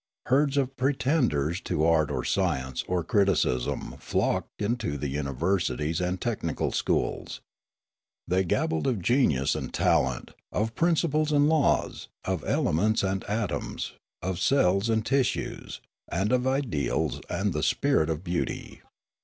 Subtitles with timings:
[0.25, 6.19] Herds of pretenders to art or science or criticism flocked into the universi ties and
[6.19, 7.39] technical schools.
[8.27, 13.93] Thej^ gabbled of genius and talent, of principles and laws, of elements and atoms,
[14.23, 18.81] of cells and tissues, and of ideals and the spirit of beauty.